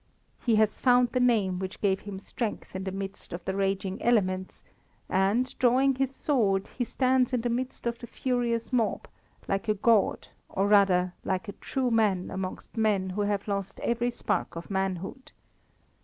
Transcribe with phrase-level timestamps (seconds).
[0.43, 4.01] He has found the name which gave him strength in the midst of the raging
[4.01, 4.63] elements,
[5.07, 9.07] and drawing his sword, he stands in the midst of the furious mob,
[9.47, 14.09] like a god, or rather like a true man amongst men who have lost every
[14.09, 15.31] spark of manhood.